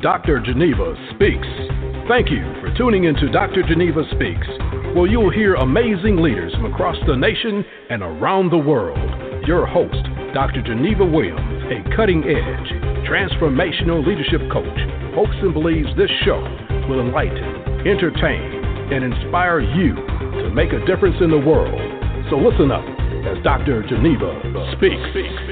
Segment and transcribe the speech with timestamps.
[0.00, 0.40] Dr.
[0.40, 1.46] Geneva Speaks.
[2.08, 3.62] Thank you for tuning into Dr.
[3.68, 4.48] Geneva Speaks,
[4.96, 8.96] where you'll hear amazing leaders from across the nation and around the world.
[9.46, 10.00] Your host,
[10.32, 10.62] Dr.
[10.64, 12.68] Geneva Williams, a cutting edge,
[13.04, 14.80] transformational leadership coach,
[15.12, 16.40] hopes and believes this show
[16.88, 18.64] will enlighten, entertain,
[18.96, 19.94] and inspire you
[20.40, 21.76] to make a difference in the world.
[22.30, 22.88] So listen up
[23.28, 23.84] as Dr.
[23.84, 24.32] Geneva
[24.72, 25.49] speaks.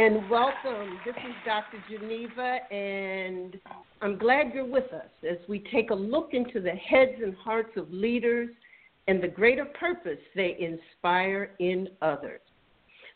[0.00, 0.98] And welcome.
[1.04, 1.76] This is Dr.
[1.90, 3.60] Geneva, and
[4.00, 7.76] I'm glad you're with us as we take a look into the heads and hearts
[7.76, 8.48] of leaders
[9.08, 12.40] and the greater purpose they inspire in others.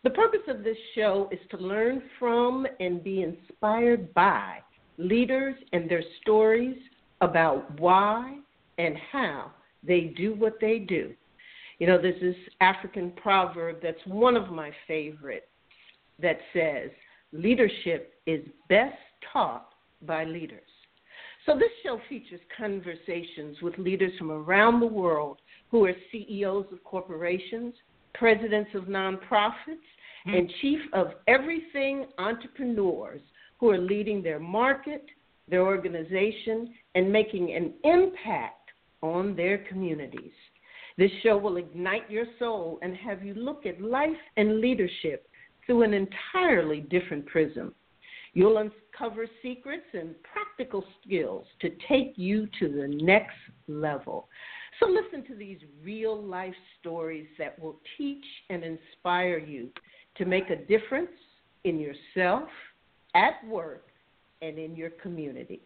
[0.03, 4.59] The purpose of this show is to learn from and be inspired by
[4.99, 6.77] leaders and their stories
[7.23, 8.37] about why
[8.77, 11.15] and how they do what they do.
[11.79, 15.47] You know, there's this African proverb that's one of my favorites
[16.21, 16.91] that says,
[17.33, 18.97] leadership is best
[19.33, 19.69] taught
[20.03, 20.61] by leaders.
[21.47, 25.39] So this show features conversations with leaders from around the world
[25.71, 27.75] who are CEOs of corporations,
[28.15, 29.53] presidents of nonprofits,
[30.27, 30.35] mm-hmm.
[30.35, 33.21] and chief of everything entrepreneurs
[33.59, 35.05] who are leading their market,
[35.49, 38.71] their organization, and making an impact
[39.03, 40.33] on their communities.
[40.97, 45.29] This show will ignite your soul and have you look at life and leadership
[45.67, 47.75] through an entirely different prism.
[48.33, 53.37] You'll uncover secrets and practical skills to take you to the next
[53.69, 54.29] level.
[54.81, 59.69] So, listen to these real life stories that will teach and inspire you
[60.17, 61.11] to make a difference
[61.63, 62.49] in yourself,
[63.15, 63.87] at work,
[64.43, 65.61] and in your community.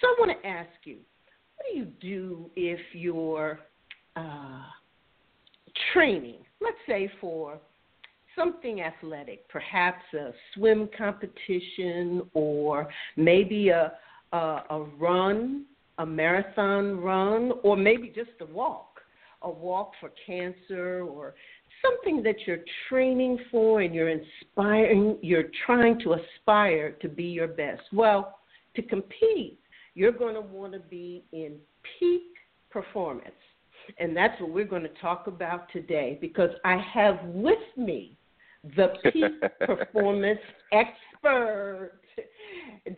[0.00, 0.96] So, I want to ask you
[1.56, 3.60] what do you do if you're
[4.16, 4.62] uh,
[5.92, 7.58] training, let's say for
[8.38, 13.92] something athletic, perhaps a swim competition or maybe a,
[14.32, 15.64] a, a run,
[15.98, 19.00] a marathon run, or maybe just a walk,
[19.42, 21.34] a walk for cancer or
[21.82, 27.48] something that you're training for and you're inspiring, you're trying to aspire to be your
[27.48, 27.82] best.
[27.92, 28.38] Well,
[28.76, 29.58] to compete,
[29.94, 31.56] you're going to want to be in
[31.98, 32.22] peak
[32.70, 33.30] performance.
[33.98, 38.17] And that's what we're going to talk about today because I have with me
[38.76, 40.40] the peak performance
[40.72, 41.92] expert,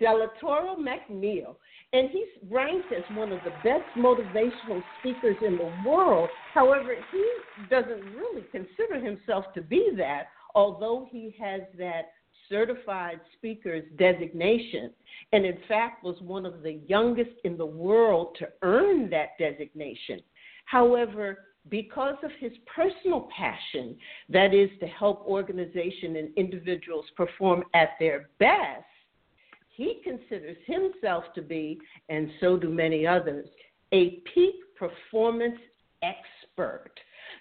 [0.01, 1.57] Delatorro McNeal.
[1.93, 6.29] And he's ranked as one of the best motivational speakers in the world.
[6.55, 7.25] However, he
[7.69, 12.13] doesn't really consider himself to be that, although he has that
[12.49, 14.91] certified speaker's designation,
[15.33, 20.21] and in fact was one of the youngest in the world to earn that designation.
[20.67, 21.39] However,
[21.69, 23.97] because of his personal passion,
[24.29, 28.85] that is to help organizations and individuals perform at their best,
[29.69, 31.79] he considers himself to be,
[32.09, 33.49] and so do many others,
[33.93, 35.59] a peak performance
[36.03, 36.93] expert.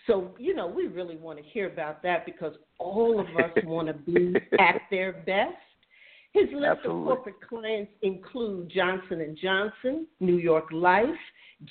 [0.08, 3.88] So, you know, we really want to hear about that because all of us want
[3.88, 5.56] to be at their best.
[6.32, 7.02] His list Absolutely.
[7.02, 11.10] of corporate clients include Johnson and Johnson, New York Life,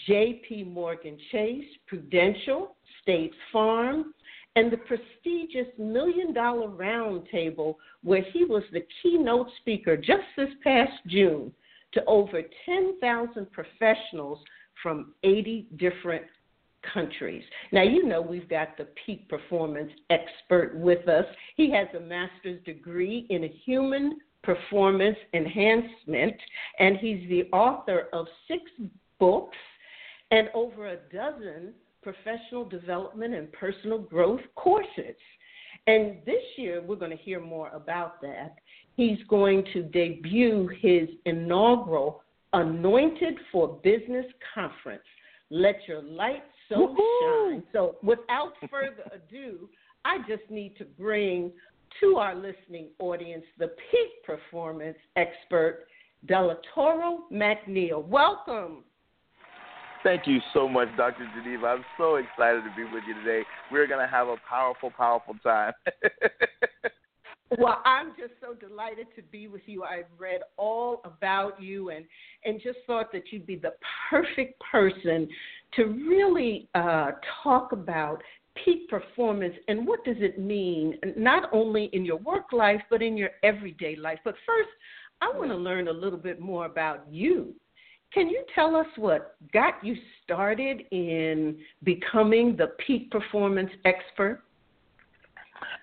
[0.07, 0.65] J.P.
[0.65, 4.13] Morgan Chase, Prudential, State Farm,
[4.57, 10.93] and the prestigious Million Dollar Roundtable, where he was the keynote speaker just this past
[11.07, 11.53] June
[11.93, 14.39] to over 10,000 professionals
[14.83, 16.25] from 80 different
[16.93, 17.43] countries.
[17.73, 21.25] Now, you know, we've got the peak performance expert with us.
[21.57, 26.35] He has a master's degree in human performance enhancement,
[26.79, 28.63] and he's the author of six
[29.19, 29.57] books
[30.31, 31.73] and over a dozen
[32.03, 35.17] professional development and personal growth courses.
[35.87, 38.57] And this year, we're going to hear more about that.
[38.97, 42.23] He's going to debut his inaugural
[42.55, 44.25] Anointed for Business
[44.55, 45.03] conference.
[45.51, 47.53] Let your light so Woo-hoo!
[47.53, 47.63] shine.
[47.73, 49.69] So, without further ado,
[50.05, 51.53] I just need to bring
[52.01, 55.87] to our listening audience the peak performance expert,
[56.27, 58.05] Delatorro McNeal.
[58.05, 58.85] Welcome.
[60.03, 61.29] Thank you so much, Dr.
[61.37, 61.67] Geneva.
[61.67, 63.43] I'm so excited to be with you today.
[63.71, 65.73] We're going to have a powerful, powerful time.
[67.59, 69.83] well, I'm just so delighted to be with you.
[69.83, 72.05] I've read all about you and,
[72.45, 73.73] and just thought that you'd be the
[74.09, 75.29] perfect person
[75.75, 77.13] to really uh,
[77.43, 78.23] talk about
[78.65, 83.17] peak performance and what does it mean, not only in your work life, but in
[83.17, 84.19] your everyday life.
[84.25, 84.69] But first,
[85.21, 87.55] I want to learn a little bit more about you.
[88.13, 89.95] Can you tell us what got you
[90.25, 94.43] started in becoming the peak performance expert?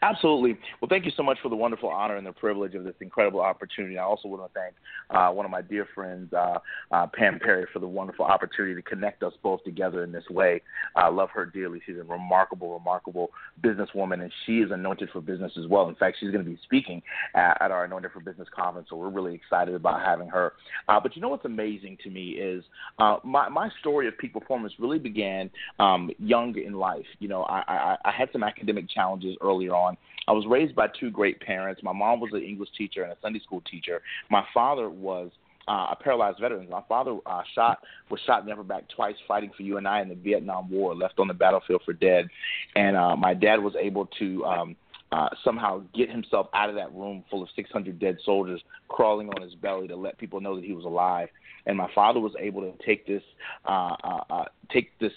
[0.01, 0.57] Absolutely.
[0.81, 3.42] Well, thank you so much for the wonderful honor and the privilege of this incredible
[3.42, 3.98] opportunity.
[3.98, 4.75] I also want to thank
[5.10, 6.60] uh, one of my dear friends, uh,
[6.92, 10.62] uh, Pam Perry, for the wonderful opportunity to connect us both together in this way.
[10.95, 11.81] I love her dearly.
[11.86, 13.31] She's a remarkable, remarkable
[13.63, 15.89] businesswoman, and she is anointed for business as well.
[15.89, 17.01] In fact, she's going to be speaking
[17.33, 20.54] at, at our Anointed for Business conference, so we're really excited about having her.
[20.88, 22.63] Uh, but you know what's amazing to me is
[23.00, 25.50] uh, my, my story of peak performance really began
[25.80, 27.06] um, young in life.
[27.19, 29.97] You know, I, I, I had some academic challenges earlier on.
[30.27, 31.81] I was raised by two great parents.
[31.83, 34.01] My mom was an English teacher and a Sunday school teacher.
[34.29, 35.31] My father was
[35.67, 36.69] uh, a paralyzed veteran.
[36.69, 37.79] My father uh, shot
[38.09, 40.95] was shot in upper back twice fighting for you and I in the Vietnam War,
[40.95, 42.27] left on the battlefield for dead.
[42.75, 44.75] And uh, my dad was able to um,
[45.12, 49.41] uh, somehow get himself out of that room full of 600 dead soldiers crawling on
[49.41, 51.29] his belly to let people know that he was alive.
[51.67, 53.23] And my father was able to take this
[53.67, 55.12] uh, uh, uh, take this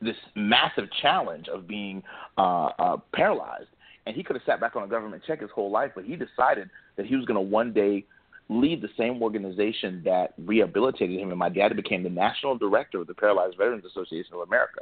[0.00, 2.02] this massive challenge of being
[2.38, 3.68] uh, uh, paralyzed
[4.06, 6.16] and he could have sat back on a government check his whole life, but he
[6.16, 8.04] decided that he was going to one day
[8.48, 13.06] lead the same organization that rehabilitated him, and my dad became the national director of
[13.06, 14.80] the Paralyzed Veterans Association of America.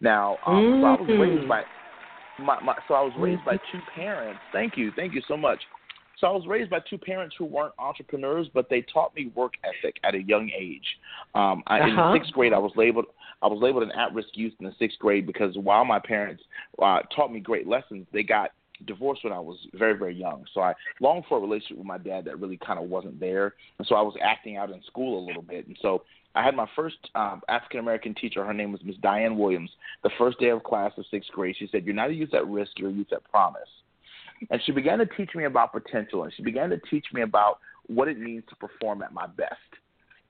[0.00, 0.82] Now, um, mm-hmm.
[0.82, 1.48] so I was raised mm-hmm.
[1.48, 1.62] by
[2.38, 3.50] my, my so I was raised mm-hmm.
[3.50, 4.40] by two parents.
[4.52, 5.60] Thank you, thank you so much.
[6.18, 9.54] So I was raised by two parents who weren't entrepreneurs, but they taught me work
[9.64, 10.86] ethic at a young age.
[11.34, 12.12] Um, I, uh-huh.
[12.12, 13.06] In sixth grade, I was labeled
[13.42, 16.42] I was labeled an at-risk youth in the sixth grade because while my parents
[16.80, 18.52] uh, taught me great lessons, they got
[18.86, 20.44] divorced when I was very very young.
[20.54, 23.54] So I longed for a relationship with my dad that really kind of wasn't there,
[23.78, 26.02] and so I was acting out in school a little bit, and so.
[26.36, 28.44] I had my first um, African American teacher.
[28.44, 29.70] Her name was Miss Diane Williams.
[30.02, 32.44] The first day of class of sixth grade, she said, "You're not a youth at
[32.48, 32.72] risk.
[32.76, 33.68] You're a youth at promise."
[34.50, 37.58] And she began to teach me about potential, and she began to teach me about
[37.86, 39.58] what it means to perform at my best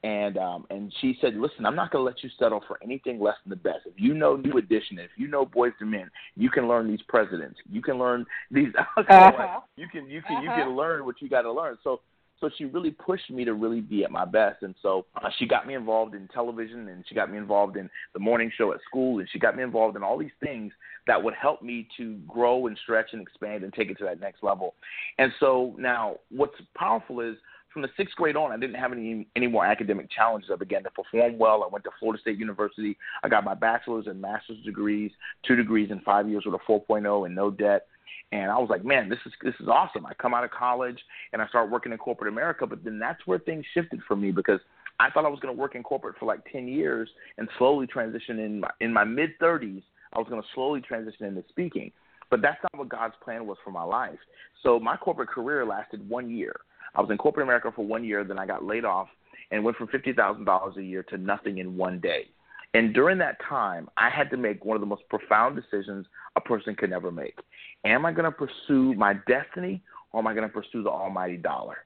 [0.04, 3.18] and um, and she said, "Listen, I'm not going to let you settle for anything
[3.18, 3.86] less than the best.
[3.86, 7.00] If you know New Edition, if you know Boyz II Men, you can learn these
[7.08, 7.58] presidents.
[7.70, 8.68] You can learn these.
[8.98, 9.60] uh-huh.
[9.76, 10.42] You can you can uh-huh.
[10.42, 12.02] you can learn what you got to learn." So
[12.44, 15.46] so she really pushed me to really be at my best, and so uh, she
[15.46, 18.80] got me involved in television, and she got me involved in the morning show at
[18.86, 20.72] school, and she got me involved in all these things
[21.06, 24.20] that would help me to grow and stretch and expand and take it to that
[24.20, 24.74] next level.
[25.18, 27.36] And so now, what's powerful is
[27.72, 30.50] from the sixth grade on, I didn't have any any more academic challenges.
[30.52, 31.64] I began to perform well.
[31.64, 32.96] I went to Florida State University.
[33.22, 35.10] I got my bachelor's and master's degrees,
[35.46, 37.86] two degrees in five years with a 4.0 and no debt.
[38.32, 40.06] And I was like, man, this is this is awesome.
[40.06, 40.98] I come out of college
[41.32, 42.66] and I start working in corporate America.
[42.66, 44.60] But then that's where things shifted for me because
[44.98, 47.86] I thought I was going to work in corporate for like 10 years and slowly
[47.86, 49.82] transition in my, in my mid 30s.
[50.12, 51.92] I was going to slowly transition into speaking.
[52.30, 54.18] But that's not what God's plan was for my life.
[54.62, 56.56] So my corporate career lasted one year.
[56.94, 59.08] I was in corporate America for one year, then I got laid off
[59.50, 62.28] and went from fifty thousand dollars a year to nothing in one day.
[62.74, 66.06] And during that time, I had to make one of the most profound decisions
[66.36, 67.38] a person could never make.
[67.84, 69.80] Am I going to pursue my destiny
[70.12, 71.78] or am I going to pursue the almighty dollar?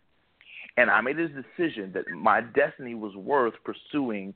[0.78, 4.32] And I made this decision that my destiny was worth pursuing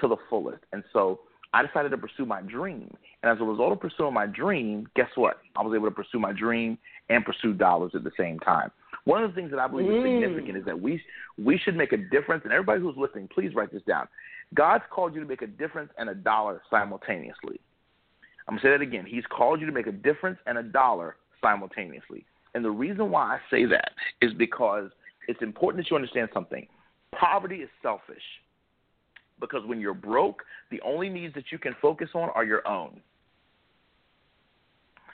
[0.00, 0.62] to the fullest.
[0.72, 1.20] And so
[1.52, 2.94] I decided to pursue my dream.
[3.22, 5.38] And as a result of pursuing my dream, guess what?
[5.56, 8.70] I was able to pursue my dream and pursue dollars at the same time.
[9.06, 10.20] One of the things that I believe is mm.
[10.20, 11.00] significant is that we
[11.38, 12.42] we should make a difference.
[12.44, 14.08] And everybody who's listening, please write this down.
[14.52, 17.60] God's called you to make a difference and a dollar simultaneously.
[18.48, 19.06] I'm gonna say that again.
[19.06, 22.26] He's called you to make a difference and a dollar simultaneously.
[22.54, 24.90] And the reason why I say that is because
[25.28, 26.66] it's important that you understand something.
[27.12, 28.22] Poverty is selfish.
[29.38, 33.00] Because when you're broke, the only needs that you can focus on are your own.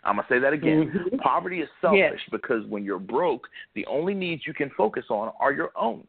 [0.05, 0.93] I'm gonna say that again.
[0.95, 1.17] Mm-hmm.
[1.19, 2.19] Poverty is selfish yes.
[2.31, 6.05] because when you're broke, the only needs you can focus on are your own.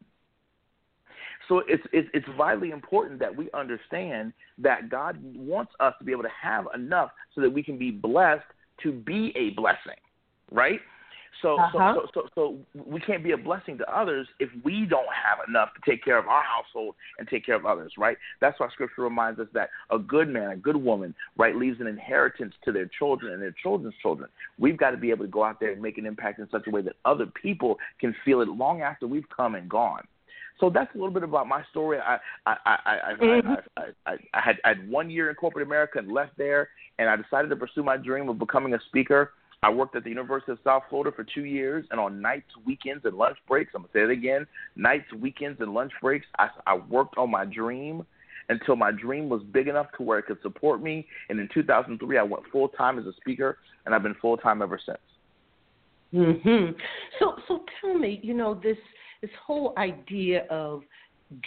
[1.48, 6.12] So it's, it's it's vitally important that we understand that God wants us to be
[6.12, 8.44] able to have enough so that we can be blessed
[8.82, 10.00] to be a blessing,
[10.50, 10.80] right?
[11.42, 11.94] So, uh-huh.
[11.94, 15.46] so, so, so, so we can't be a blessing to others if we don't have
[15.48, 18.16] enough to take care of our household and take care of others, right?
[18.40, 21.86] That's why Scripture reminds us that a good man, a good woman, right, leaves an
[21.86, 24.28] inheritance to their children and their children's children.
[24.58, 26.66] We've got to be able to go out there and make an impact in such
[26.66, 30.02] a way that other people can feel it long after we've come and gone.
[30.60, 31.98] So that's a little bit about my story.
[31.98, 33.48] I I I I, mm-hmm.
[33.48, 36.68] I, I, I, I had I had one year in corporate America and left there,
[36.98, 39.32] and I decided to pursue my dream of becoming a speaker.
[39.62, 43.04] I worked at the University of South Florida for two years, and on nights, weekends,
[43.04, 44.46] and lunch breaks, I'm gonna say it again:
[44.76, 46.26] nights, weekends, and lunch breaks.
[46.38, 48.04] I, I worked on my dream
[48.48, 51.06] until my dream was big enough to where it could support me.
[51.28, 54.60] And in 2003, I went full time as a speaker, and I've been full time
[54.60, 54.98] ever since.
[56.12, 56.74] Mhm.
[57.18, 58.78] So, so tell me, you know, this
[59.20, 60.82] this whole idea of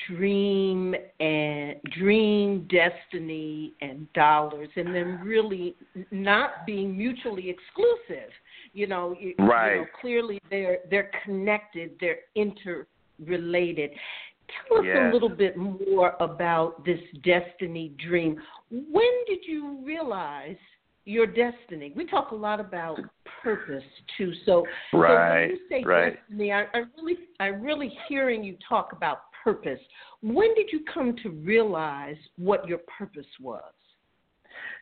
[0.08, 5.24] dream and dream destiny and dollars and then ah.
[5.24, 5.76] really
[6.12, 8.30] not being mutually exclusive
[8.74, 9.74] you know, right.
[9.74, 13.92] you know clearly they're they're connected they're interrelated
[14.68, 14.98] tell us yes.
[15.10, 18.38] a little bit more about this destiny dream
[18.70, 20.58] when did you realize
[21.08, 21.94] your destiny.
[21.96, 23.00] We talk a lot about
[23.42, 23.84] purpose
[24.18, 24.34] too.
[24.46, 26.18] So, right, so when you say right.
[26.20, 29.80] destiny, I, I really, I really hearing you talk about purpose.
[30.22, 33.64] When did you come to realize what your purpose was?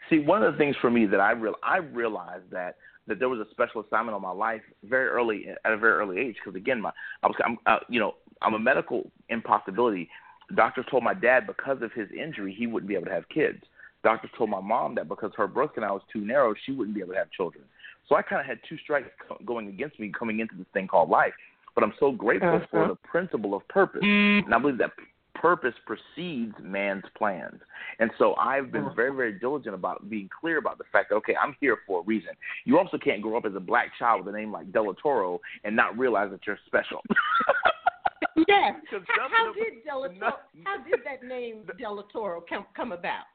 [0.10, 3.30] See, one of the things for me that I real I realized that that there
[3.30, 6.56] was a special assignment on my life very early at a very early age because
[6.56, 6.92] again, my
[7.22, 10.10] I was I'm, uh, you know I'm a medical impossibility.
[10.56, 13.62] Doctors told my dad because of his injury he wouldn't be able to have kids
[14.06, 17.02] doctors told my mom that because her birth canal was too narrow, she wouldn't be
[17.02, 17.64] able to have children.
[18.08, 19.10] So I kind of had two strikes
[19.46, 21.34] going against me coming into this thing called life.
[21.76, 22.66] But I'm so grateful uh-huh.
[22.72, 24.92] for the principle of purpose, and I believe that
[25.36, 27.60] purpose precedes man's plans.
[28.00, 31.36] And so I've been very, very diligent about being clear about the fact that okay,
[31.42, 32.32] I'm here for a reason.
[32.64, 35.76] You also can't grow up as a black child with a name like Delatorro and
[35.76, 37.02] not realize that you're special.
[38.48, 38.76] yes.
[38.90, 43.26] How, how did Delatorro, how did that name Delatorro come come about?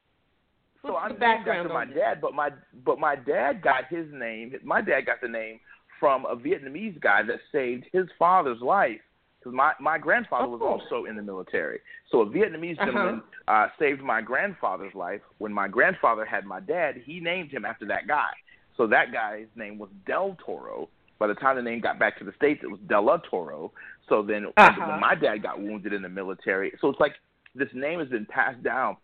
[0.82, 2.50] so I'm named after my dad, but my
[2.84, 4.54] but my dad got his name.
[4.64, 5.60] My dad got the name
[6.00, 9.00] from a Vietnamese guy that saved his father's life.
[9.38, 11.80] Because my my grandfather was also in the military,
[12.10, 12.84] so a Vietnamese uh-huh.
[12.84, 15.22] gentleman uh, saved my grandfather's life.
[15.38, 18.28] When my grandfather had my dad, he named him after that guy.
[18.76, 20.90] So that guy's name was Del Toro.
[21.18, 23.70] By the time the name got back to the states, it was Delatorro.
[24.08, 24.86] So then, uh-huh.
[24.88, 27.12] when my dad got wounded in the military, so it's like
[27.54, 28.96] this name has been passed down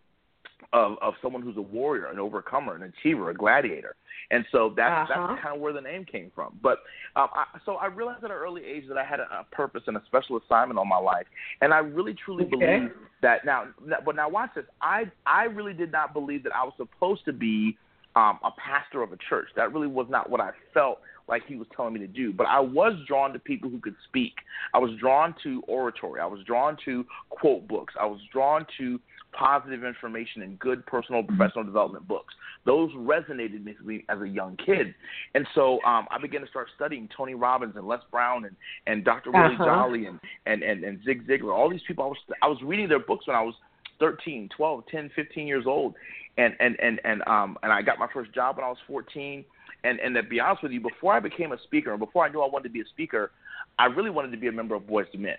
[0.73, 3.95] of of someone who's a warrior, an overcomer, an achiever, a gladiator.
[4.29, 5.27] And so that's uh-huh.
[5.27, 6.59] that's kind of where the name came from.
[6.61, 6.79] But
[7.15, 9.83] um, I, so I realized at an early age that I had a, a purpose
[9.87, 11.25] and a special assignment on my life,
[11.61, 12.57] and I really truly okay.
[12.57, 13.67] believe that now.
[14.03, 14.65] But now watch this.
[14.81, 17.77] I I really did not believe that I was supposed to be
[18.15, 19.47] um, a pastor of a church.
[19.55, 20.99] That really was not what I felt
[21.29, 22.33] like he was telling me to do.
[22.33, 24.33] But I was drawn to people who could speak.
[24.73, 26.19] I was drawn to oratory.
[26.19, 27.93] I was drawn to quote books.
[27.99, 28.99] I was drawn to
[29.33, 32.33] positive information and good personal professional development books.
[32.65, 34.93] Those resonated with me as a young kid,
[35.35, 38.55] and so um, I began to start studying Tony Robbins and Les Brown and
[38.87, 39.29] and Dr.
[39.29, 39.49] Uh-huh.
[39.49, 41.53] Willie Jolley and, and and and Zig Ziglar.
[41.53, 42.03] All these people.
[42.03, 43.53] I was I was reading their books when I was
[43.99, 45.95] 13, 12, 10, 15 years old,
[46.37, 49.45] and and and and um and I got my first job when I was 14.
[49.83, 52.29] And and to be honest with you, before I became a speaker, and before I
[52.29, 53.31] knew I wanted to be a speaker,
[53.79, 55.37] I really wanted to be a member of Boyz II Men.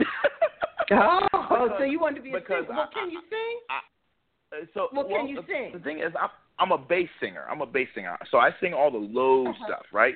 [0.92, 2.66] oh, because, so you wanted to be a singer?
[2.68, 3.58] Well, can you sing?
[3.70, 3.78] I,
[4.56, 5.70] uh, so well, well, can you the, sing?
[5.72, 7.44] The thing is, I'm I'm a bass singer.
[7.50, 9.64] I'm a bass singer, so I sing all the low uh-huh.
[9.66, 10.14] stuff, right?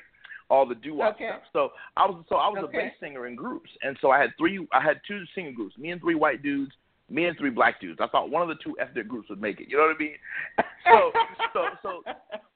[0.51, 1.29] All the doo wop okay.
[1.31, 1.43] stuff.
[1.53, 2.79] So I was so I was okay.
[2.79, 4.67] a bass singer in groups, and so I had three.
[4.73, 5.77] I had two singing groups.
[5.79, 6.73] Me and three white dudes.
[7.11, 7.99] Me and three black dudes.
[8.01, 9.69] I thought one of the two ethnic groups would make it.
[9.69, 10.17] You know what I mean?
[10.87, 11.13] so
[11.53, 12.13] so so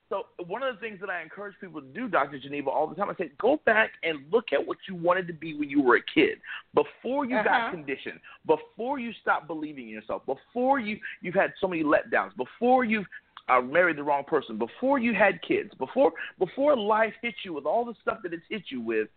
[0.09, 2.39] so one of the things that I encourage people to do, Dr.
[2.39, 5.33] Geneva, all the time, I say, go back and look at what you wanted to
[5.33, 6.39] be when you were a kid,
[6.75, 7.45] before you uh-huh.
[7.45, 12.37] got conditioned, before you stopped believing in yourself, before you you've had so many letdowns,
[12.37, 13.07] before you've
[13.49, 17.67] uh, married the wrong person, before you had kids, before before life hit you with
[17.67, 19.09] all the stuff that it's hit you with.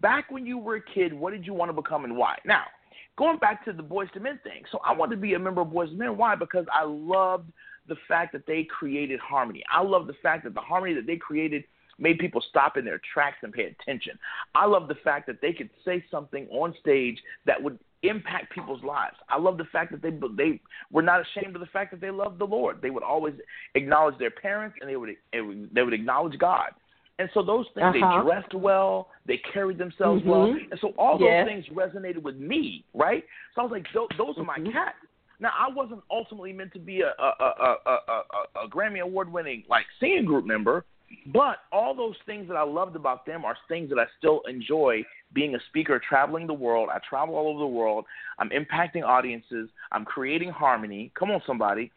[0.00, 2.36] Back when you were a kid, what did you want to become and why?
[2.46, 2.64] Now,
[3.18, 5.60] going back to the Boyz II Men thing, so I wanted to be a member
[5.60, 6.16] of Boyz II Men.
[6.16, 6.36] Why?
[6.36, 7.50] Because I loved
[7.88, 9.62] the fact that they created harmony.
[9.72, 11.64] I love the fact that the harmony that they created
[11.98, 14.18] made people stop in their tracks and pay attention.
[14.54, 18.82] I love the fact that they could say something on stage that would impact people's
[18.84, 19.16] lives.
[19.28, 20.60] I love the fact that they they
[20.92, 22.80] were not ashamed of the fact that they loved the Lord.
[22.80, 23.34] They would always
[23.74, 26.70] acknowledge their parents and they would they would acknowledge God.
[27.20, 28.18] And so those things, uh-huh.
[28.18, 30.30] they dressed well, they carried themselves mm-hmm.
[30.30, 31.44] well, and so all yes.
[31.44, 33.24] those things resonated with me, right?
[33.54, 34.70] So I was like, those, those are my mm-hmm.
[34.70, 34.94] cats.
[35.40, 39.32] Now, I wasn't ultimately meant to be a a a a, a, a Grammy award
[39.32, 40.84] winning like singing group member,
[41.32, 45.02] but all those things that I loved about them are things that I still enjoy.
[45.34, 48.06] Being a speaker, traveling the world, I travel all over the world.
[48.38, 49.68] I'm impacting audiences.
[49.92, 51.12] I'm creating harmony.
[51.18, 51.92] Come on, somebody.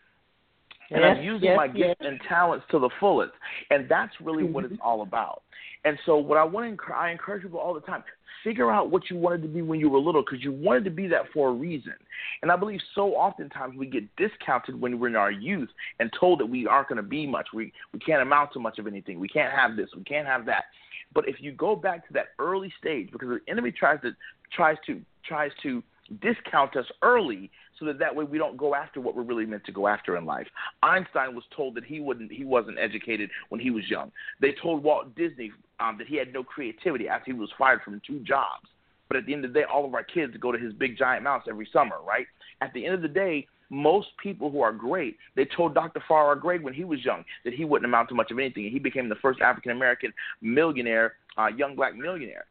[0.92, 1.76] And yes, I'm using yes, my yes.
[1.76, 3.32] gifts and talents to the fullest.
[3.70, 4.54] And that's really mm-hmm.
[4.54, 5.42] what it's all about.
[5.84, 8.04] And so, what I want to, I encourage people all the time:
[8.44, 10.92] figure out what you wanted to be when you were little, because you wanted to
[10.92, 11.94] be that for a reason.
[12.42, 15.70] And I believe so oftentimes we get discounted when we're in our youth
[16.00, 17.48] and told that we aren't going to be much.
[17.54, 19.20] We we can't amount to much of anything.
[19.20, 19.90] We can't have this.
[19.96, 20.66] We can't have that.
[21.14, 24.12] But if you go back to that early stage, because the enemy tries to
[24.56, 25.82] tries to tries to
[26.22, 27.50] discount us early
[27.82, 30.16] so that that way we don't go after what we're really meant to go after
[30.16, 30.48] in life.
[30.84, 34.12] Einstein was told that he wouldn't he wasn't educated when he was young.
[34.40, 38.00] They told Walt Disney um, that he had no creativity after he was fired from
[38.06, 38.68] two jobs.
[39.08, 40.98] but at the end of the day, all of our kids go to his big
[40.98, 42.28] giant mouse every summer, right?
[42.62, 46.04] At the end of the day, most people who are great, they told Dr.
[46.08, 48.74] Farrah Gray when he was young that he wouldn't amount to much of anything, and
[48.74, 52.46] he became the first African American millionaire, uh, young black millionaire.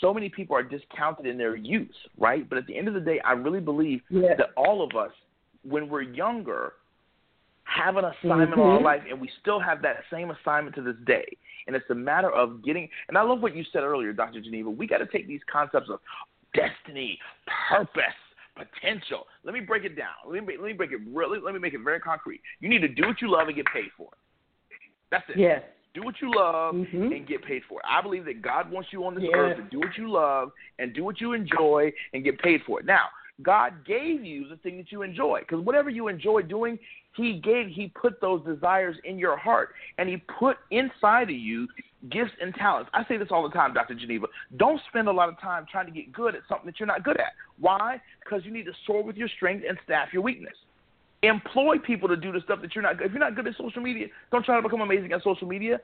[0.00, 2.48] So many people are discounted in their youth, right?
[2.48, 4.34] But at the end of the day, I really believe yes.
[4.38, 5.12] that all of us,
[5.62, 6.74] when we're younger,
[7.64, 8.60] have an assignment mm-hmm.
[8.60, 11.24] in our life, and we still have that same assignment to this day.
[11.66, 12.88] And it's a matter of getting.
[13.08, 14.40] And I love what you said earlier, Dr.
[14.40, 14.70] Geneva.
[14.70, 16.00] We got to take these concepts of
[16.54, 17.18] destiny,
[17.68, 18.02] purpose,
[18.56, 19.26] potential.
[19.44, 20.14] Let me break it down.
[20.26, 21.38] Let me let me break it really.
[21.38, 22.40] Let me make it very concrete.
[22.60, 24.18] You need to do what you love and get paid for it.
[25.10, 25.38] That's it.
[25.38, 25.62] Yes.
[25.94, 27.12] Do what you love mm-hmm.
[27.12, 27.86] and get paid for it.
[27.88, 29.34] I believe that God wants you on this yes.
[29.34, 32.78] earth to do what you love and do what you enjoy and get paid for
[32.78, 32.86] it.
[32.86, 33.06] Now,
[33.42, 36.78] God gave you the thing that you enjoy because whatever you enjoy doing,
[37.16, 41.66] He gave, He put those desires in your heart and He put inside of you
[42.08, 42.90] gifts and talents.
[42.94, 43.94] I say this all the time, Dr.
[43.94, 44.26] Geneva.
[44.56, 47.04] Don't spend a lot of time trying to get good at something that you're not
[47.04, 47.32] good at.
[47.58, 48.00] Why?
[48.24, 50.54] Because you need to soar with your strength and staff your weakness.
[51.22, 53.06] Employ people to do the stuff that you're not good.
[53.06, 55.80] If you're not good at social media, don't try to become amazing at social media.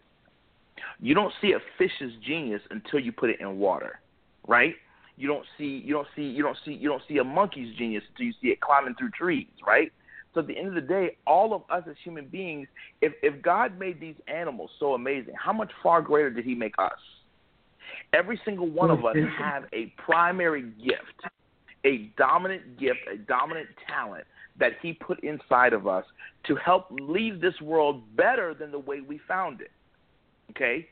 [0.99, 3.99] You don't see a fish's genius until you put it in water,
[4.47, 4.75] right?
[5.17, 8.03] You don't see you don't see you don't see you don't see a monkey's genius
[8.09, 9.91] until you see it climbing through trees, right?
[10.33, 12.67] So at the end of the day, all of us as human beings,
[13.01, 16.73] if if God made these animals so amazing, how much far greater did he make
[16.77, 16.99] us?
[18.13, 21.33] Every single one of us have a primary gift,
[21.85, 24.25] a dominant gift, a dominant talent
[24.59, 26.05] that he put inside of us
[26.45, 29.71] to help leave this world better than the way we found it.
[30.51, 30.87] Okay?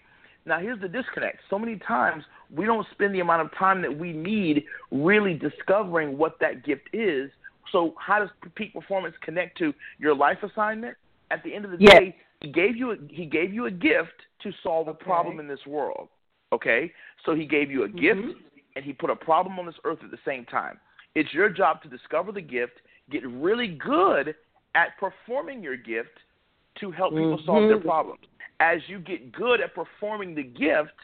[0.45, 1.39] Now, here's the disconnect.
[1.49, 2.23] So many times
[2.55, 6.89] we don't spend the amount of time that we need really discovering what that gift
[6.93, 7.29] is.
[7.71, 10.95] So, how does peak performance connect to your life assignment?
[11.31, 11.99] At the end of the yes.
[11.99, 15.47] day, he gave you a, he gave you a gift to solve a problem in
[15.47, 16.07] this world.
[16.53, 16.93] Okay,
[17.25, 17.99] so he gave you a mm-hmm.
[17.99, 18.39] gift
[18.77, 20.79] and he put a problem on this earth at the same time.
[21.15, 22.73] It's your job to discover the gift
[23.09, 24.35] get really good
[24.75, 26.09] at performing your gift
[26.79, 27.45] to help people mm-hmm.
[27.45, 28.21] solve their problems.
[28.59, 30.97] As you get good at performing the gift,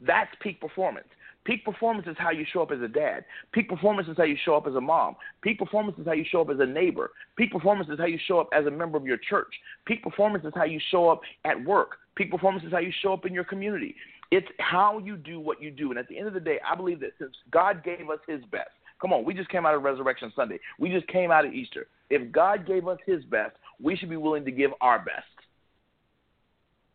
[0.00, 1.06] that's peak performance.
[1.44, 3.24] Peak performance is how you show up as a dad.
[3.52, 5.14] Peak performance is how you show up as a mom.
[5.42, 7.10] Peak performance is how you show up as a neighbor.
[7.36, 9.52] Peak performance is how you show up as a member of your church.
[9.86, 11.98] Peak performance is how you show up at work.
[12.16, 13.94] Peak performance is how you show up in your community.
[14.30, 15.90] It's how you do what you do.
[15.90, 18.40] And at the end of the day, I believe that since God gave us his
[18.50, 20.58] best, Come on, we just came out of Resurrection Sunday.
[20.78, 21.88] We just came out of Easter.
[22.08, 25.26] If God gave us His best, we should be willing to give our best.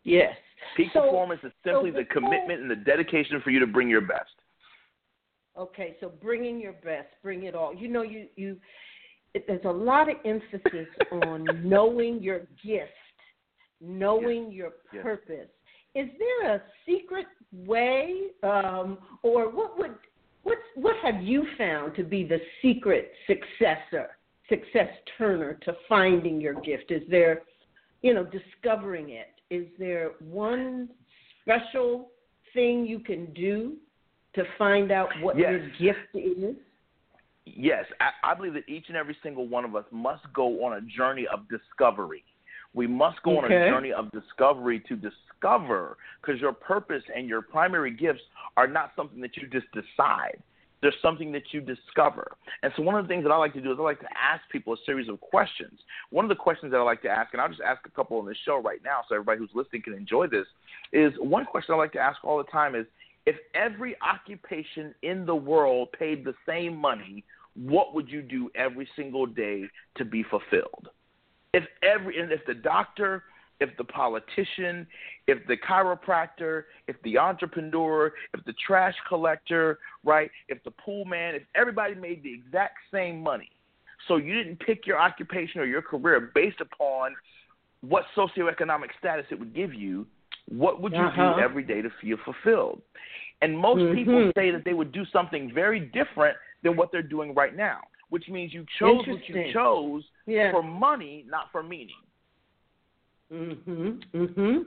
[0.03, 0.35] Yes.
[0.75, 3.89] Peak so, performance is simply so the commitment and the dedication for you to bring
[3.89, 4.31] your best.
[5.57, 7.73] Okay, so bringing your best, bring it all.
[7.75, 8.57] You know, you you.
[9.33, 12.91] It, there's a lot of emphasis on knowing your gift,
[13.81, 14.53] knowing yes.
[14.53, 15.03] your yes.
[15.03, 15.49] purpose.
[15.95, 19.95] Is there a secret way, um, or what would
[20.43, 26.55] what what have you found to be the secret successor, success turner to finding your
[26.61, 26.89] gift?
[26.89, 27.41] Is there,
[28.01, 29.38] you know, discovering it?
[29.49, 30.89] Is there one
[31.41, 32.09] special
[32.53, 33.77] thing you can do
[34.35, 35.51] to find out what yes.
[35.79, 36.55] your gift is?
[37.45, 40.77] Yes, I, I believe that each and every single one of us must go on
[40.77, 42.23] a journey of discovery.
[42.73, 43.55] We must go okay.
[43.55, 48.21] on a journey of discovery to discover because your purpose and your primary gifts
[48.57, 50.41] are not something that you just decide.
[50.81, 52.31] There's something that you discover.
[52.63, 54.07] And so, one of the things that I like to do is I like to
[54.17, 55.79] ask people a series of questions.
[56.09, 58.17] One of the questions that I like to ask, and I'll just ask a couple
[58.17, 60.45] on this show right now so everybody who's listening can enjoy this,
[60.93, 62.85] is one question I like to ask all the time is
[63.25, 67.23] if every occupation in the world paid the same money,
[67.55, 69.65] what would you do every single day
[69.97, 70.89] to be fulfilled?
[71.53, 73.23] If every and if the doctor,
[73.59, 74.87] if the politician,
[75.27, 81.35] if the chiropractor, if the entrepreneur, if the trash collector, right, if the pool man,
[81.35, 83.49] if everybody made the exact same money,
[84.07, 87.15] so you didn't pick your occupation or your career based upon
[87.81, 90.07] what socioeconomic status it would give you,
[90.47, 91.35] what would you uh-huh.
[91.35, 92.81] do every day to feel fulfilled?
[93.41, 93.95] And most mm-hmm.
[93.95, 97.79] people say that they would do something very different than what they're doing right now,
[98.09, 100.51] which means you chose what you chose yeah.
[100.51, 101.95] for money, not for meaning.
[103.31, 104.03] Mhm.
[104.13, 104.65] Mhm.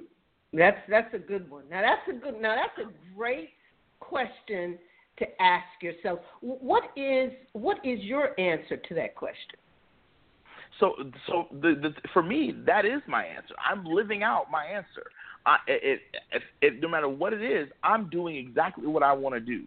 [0.53, 1.68] That's that's a good one.
[1.68, 2.40] Now that's a good.
[2.40, 3.51] Now that's a great
[4.01, 4.79] question
[5.18, 6.20] to ask yourself.
[6.40, 9.59] What is what is your answer to that question?
[10.79, 10.94] So
[11.27, 13.55] so the, the for me that is my answer.
[13.59, 15.05] I'm living out my answer.
[15.44, 19.35] I, it, it, it, no matter what it is, I'm doing exactly what I want
[19.35, 19.66] to do.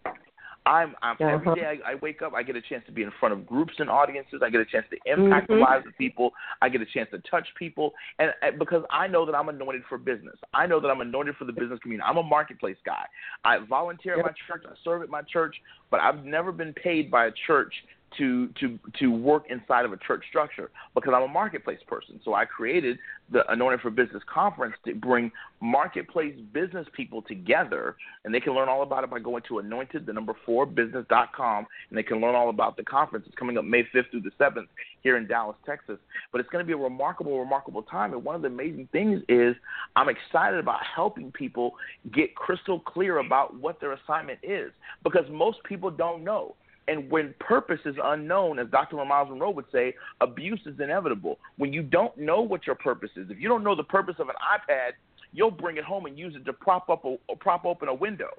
[0.66, 1.26] I'm, I'm uh-huh.
[1.26, 3.46] every day I, I wake up, I get a chance to be in front of
[3.46, 4.42] groups and audiences.
[4.44, 5.60] I get a chance to impact mm-hmm.
[5.60, 6.32] the lives of people.
[6.62, 9.84] I get a chance to touch people, and, and because I know that I'm anointed
[9.88, 10.36] for business.
[10.54, 12.08] I know that I'm anointed for the business community.
[12.08, 13.06] I'm a marketplace guy.
[13.44, 14.64] I volunteer at my church.
[14.68, 15.56] I serve at my church,
[15.92, 17.74] but I've never been paid by a church
[18.18, 22.20] to to to work inside of a church structure because I'm a marketplace person.
[22.24, 22.98] So I created
[23.32, 28.70] the Anointed for Business conference to bring marketplace business people together, and they can learn
[28.70, 32.36] all about it by going to anointed the number four business.com, and they can learn
[32.36, 33.26] all about the conference.
[33.28, 34.68] It's coming up May 5th through the 7th
[35.02, 35.98] here in Dallas, Texas.
[36.32, 38.14] But it's going to be a remarkable, remarkable time.
[38.14, 39.56] And one of the amazing things is
[39.96, 41.74] I'm excited about helping people
[42.14, 44.72] get crystal clear about what their assignment is
[45.04, 46.56] because most people don't know.
[46.88, 48.98] And when purpose is unknown, as Dr.
[48.98, 51.40] Myles Munroe would say, abuse is inevitable.
[51.58, 54.30] When you don't know what your purpose is, if you don't know the purpose of
[54.30, 54.92] an iPad,
[55.34, 57.94] you'll bring it home and use it to prop up a, or prop open a
[57.94, 58.30] window.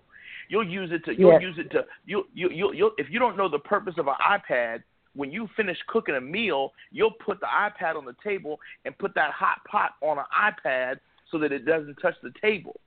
[0.48, 1.42] You'll use it to you'll yes.
[1.42, 4.14] use it to you you you you if you don't know the purpose of an
[4.24, 4.82] iPad,
[5.14, 9.12] when you finish cooking a meal, you'll put the iPad on the table and put
[9.16, 10.98] that hot pot on an iPad
[11.32, 12.78] so that it doesn't touch the table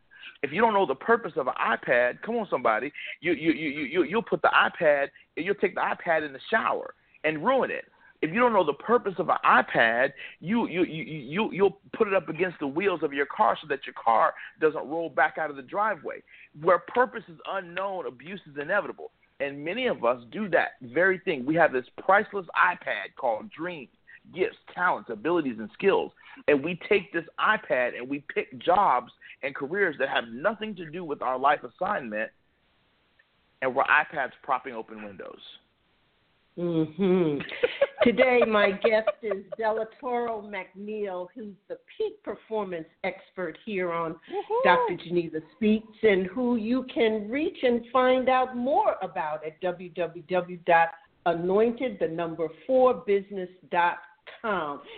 [0.44, 3.70] if you don't know the purpose of an iPad, come on, somebody, you you you
[3.70, 7.86] you you'll put the iPad, you'll take the iPad in the shower and ruin it.
[8.22, 12.08] If you don't know the purpose of an iPad, you you you you you'll put
[12.08, 15.38] it up against the wheels of your car so that your car doesn't roll back
[15.38, 16.22] out of the driveway.
[16.62, 19.12] Where purpose is unknown, abuse is inevitable.
[19.42, 21.46] And many of us do that very thing.
[21.46, 23.90] We have this priceless iPad called Dreams
[24.34, 26.12] gifts, talents, abilities, and skills.
[26.48, 29.12] And we take this iPad and we pick jobs
[29.44, 32.32] and careers that have nothing to do with our life assignment,
[33.62, 35.40] and we're iPads propping open windows.
[36.58, 37.40] Mm-hmm.
[38.04, 44.62] Today, my guest is Delatorro McNeal, who's the peak performance expert here on Woo-hoo.
[44.64, 44.96] Dr.
[45.04, 50.88] Geneva Speaks, and who you can reach and find out more about at www.anointed,
[52.00, 53.98] the number four business.com.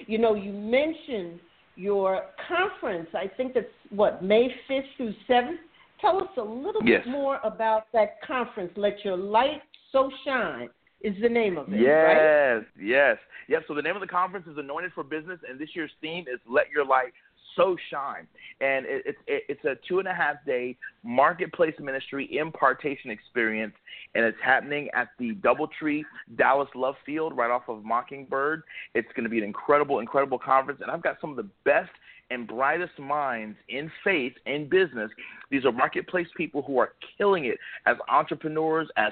[0.08, 1.40] You know, you mentioned
[1.76, 3.10] your conference.
[3.14, 5.60] I think that's what May fifth through seventh.
[6.00, 7.04] Tell us a little yes.
[7.06, 8.72] bit more about that conference.
[8.76, 10.70] Let your light so shine
[11.02, 11.80] is the name of it.
[11.82, 12.64] Yes, right?
[12.80, 13.18] yes,
[13.48, 13.62] yes.
[13.68, 16.40] So the name of the conference is Anointed for Business, and this year's theme is
[16.48, 17.14] Let Your Light
[17.56, 18.28] so shine.
[18.60, 23.74] And it, it, it, it's a two and a half day marketplace ministry impartation experience,
[24.16, 26.04] and it's happening at the Doubletree
[26.38, 28.64] Dallas Love Field right off of Mockingbird.
[28.94, 31.92] It's going to be an incredible, incredible conference, and I've got some of the best
[32.30, 35.12] and brightest minds in faith and business.
[35.50, 39.12] These are marketplace people who are killing it as entrepreneurs, as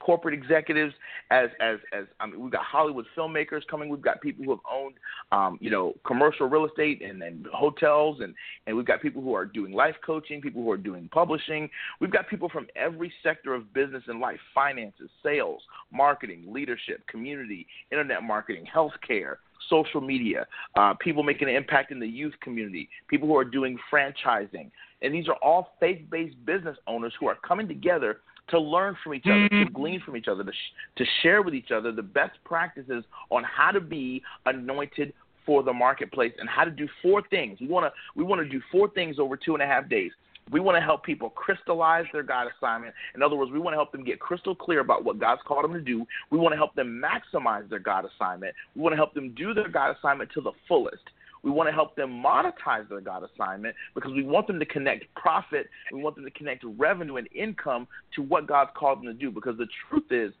[0.00, 0.94] corporate executives,
[1.30, 3.88] as as as I mean, we've got Hollywood filmmakers coming.
[3.88, 4.94] We've got people who have owned,
[5.32, 8.34] um, you know, commercial real estate and, and hotels, and
[8.66, 11.68] and we've got people who are doing life coaching, people who are doing publishing.
[12.00, 17.66] We've got people from every sector of business and life: finances, sales, marketing, leadership, community,
[17.90, 19.36] internet marketing, healthcare
[19.68, 23.78] social media, uh, people making an impact in the youth community, people who are doing
[23.92, 24.70] franchising.
[25.02, 29.14] And these are all faith based business owners who are coming together to learn from
[29.14, 29.74] each other, to mm-hmm.
[29.74, 33.42] glean from each other, to, sh- to share with each other the best practices on
[33.44, 35.12] how to be anointed
[35.44, 37.58] for the marketplace and how to do four things.
[37.60, 40.10] We want to we want to do four things over two and a half days.
[40.52, 42.94] We want to help people crystallize their God assignment.
[43.16, 45.64] In other words, we want to help them get crystal clear about what God's called
[45.64, 46.06] them to do.
[46.30, 48.54] We want to help them maximize their God assignment.
[48.76, 51.02] We want to help them do their God assignment to the fullest.
[51.46, 55.04] We want to help them monetize their God assignment because we want them to connect
[55.14, 55.68] profit.
[55.92, 59.30] We want them to connect revenue and income to what God's called them to do.
[59.30, 60.32] Because the truth is,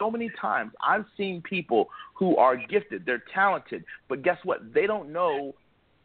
[0.00, 4.74] so many times I've seen people who are gifted, they're talented, but guess what?
[4.74, 5.54] They don't know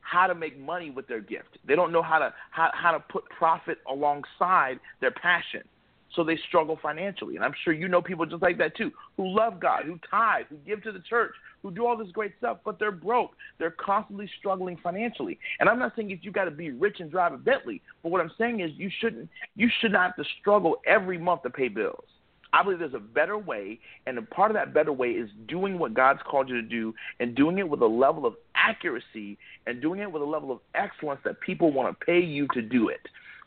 [0.01, 1.57] how to make money with their gift.
[1.67, 5.63] They don't know how to how, how to put profit alongside their passion.
[6.15, 7.35] So they struggle financially.
[7.35, 10.45] And I'm sure you know people just like that too, who love God, who tithe,
[10.49, 13.31] who give to the church, who do all this great stuff, but they're broke.
[13.57, 15.39] They're constantly struggling financially.
[15.59, 18.11] And I'm not saying if you got to be rich and drive a Bentley, but
[18.11, 21.49] what I'm saying is you shouldn't you should not have to struggle every month to
[21.49, 22.05] pay bills.
[22.53, 25.79] I believe there's a better way, and a part of that better way is doing
[25.79, 29.81] what God's called you to do and doing it with a level of accuracy and
[29.81, 32.89] doing it with a level of excellence that people want to pay you to do
[32.89, 32.99] it.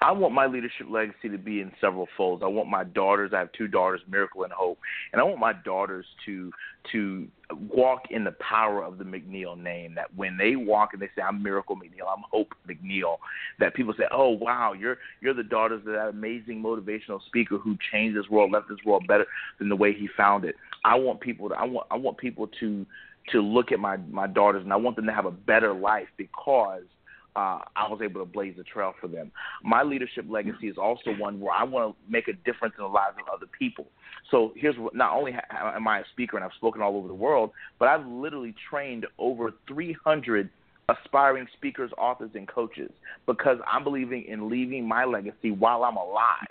[0.00, 2.42] I want my leadership legacy to be in several folds.
[2.42, 3.32] I want my daughters.
[3.34, 4.78] I have two daughters, Miracle and Hope,
[5.12, 6.52] and I want my daughters to
[6.92, 7.28] to
[7.70, 9.94] walk in the power of the McNeal name.
[9.94, 13.16] That when they walk and they say, "I'm Miracle McNeal," I'm Hope McNeal,
[13.60, 17.76] that people say, "Oh wow, you're you're the daughters of that amazing motivational speaker who
[17.90, 19.26] changed this world, left this world better
[19.58, 22.48] than the way he found it." I want people to I want I want people
[22.60, 22.86] to
[23.30, 26.08] to look at my my daughters and I want them to have a better life
[26.16, 26.82] because
[27.34, 29.32] uh, I was able to blaze a trail for them.
[29.62, 32.90] My leadership legacy is also one where I want to make a difference in the
[32.90, 33.86] lives of other people.
[34.30, 37.14] So here's what, not only am I a speaker and I've spoken all over the
[37.14, 40.50] world, but I've literally trained over 300
[40.88, 42.90] aspiring speakers, authors, and coaches
[43.26, 46.46] because I'm believing in leaving my legacy while I'm alive.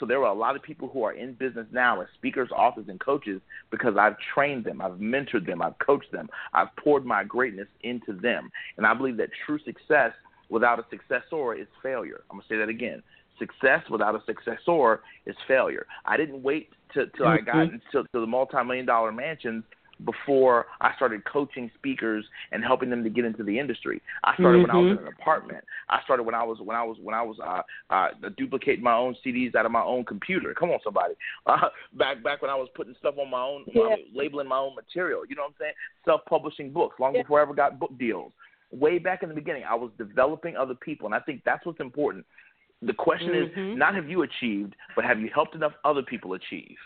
[0.00, 2.86] So there are a lot of people who are in business now as speakers, authors,
[2.88, 7.22] and coaches because I've trained them, I've mentored them, I've coached them, I've poured my
[7.22, 8.50] greatness into them.
[8.78, 10.12] And I believe that true success
[10.48, 12.22] without a successor is failure.
[12.30, 13.02] I'm going to say that again.
[13.38, 15.86] Success without a successor is failure.
[16.06, 17.48] I didn't wait till, till mm-hmm.
[17.48, 19.64] I got into the multi-million dollar mansions
[20.04, 24.00] before I started coaching speakers and helping them to get into the industry.
[24.24, 24.76] I started mm-hmm.
[24.76, 25.64] when I was in an apartment.
[25.88, 28.94] I started when I was when I was when I was uh, uh, duplicating my
[28.94, 30.54] own CDs out of my own computer.
[30.54, 31.14] Come on, somebody.
[31.46, 33.96] Uh, back back when I was putting stuff on my own, yeah.
[34.14, 35.22] labeling my own material.
[35.28, 35.72] You know what I'm saying?
[36.04, 37.22] Self-publishing books long yeah.
[37.22, 38.32] before I ever got book deals.
[38.70, 41.80] Way back in the beginning, I was developing other people, and I think that's what's
[41.80, 42.24] important.
[42.82, 43.72] The question mm-hmm.
[43.72, 46.76] is not have you achieved, but have you helped enough other people achieve?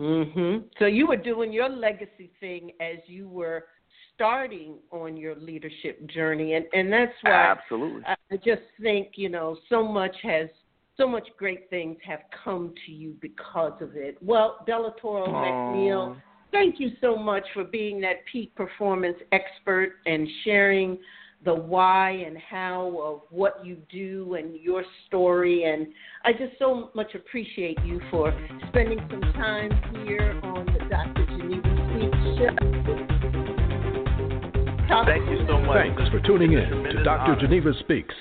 [0.00, 0.64] Mhm.
[0.78, 3.66] So you were doing your legacy thing as you were
[4.14, 8.02] starting on your leadership journey, and and that's why absolutely.
[8.06, 10.48] I, I just think you know so much has
[10.96, 14.16] so much great things have come to you because of it.
[14.22, 16.16] Well, Delatorro McNeal,
[16.50, 20.98] thank you so much for being that peak performance expert and sharing
[21.44, 25.64] the why and how of what you do and your story.
[25.64, 25.88] And
[26.24, 28.32] I just so much appreciate you for
[28.68, 29.70] spending some time
[30.06, 31.26] here on the Dr.
[31.26, 32.80] Geneva Speaks show.
[34.88, 35.12] Doctor.
[35.12, 35.76] Thank you so much.
[35.76, 37.36] Thanks for tuning in to Dr.
[37.40, 38.14] Geneva Speaks.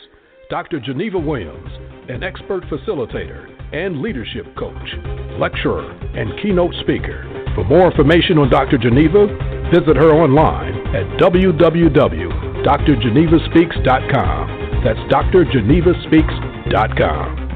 [0.50, 0.80] Dr.
[0.80, 1.70] Geneva Williams,
[2.10, 4.96] an expert facilitator and leadership coach,
[5.40, 7.24] lecturer, and keynote speaker.
[7.56, 8.78] For more information on Dr.
[8.78, 9.28] Geneva,
[9.72, 11.20] visit her online at
[12.64, 14.84] www.drgenevaspeaks.com.
[14.84, 17.49] That's drgenevaspeaks.com.